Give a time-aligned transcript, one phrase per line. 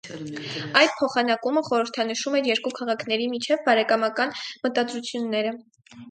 [0.79, 4.33] Այդ փոխանակումը խորհրդանշում էր երկու քաղաքների միջև բարեկամական
[4.65, 5.53] մտադրությունները։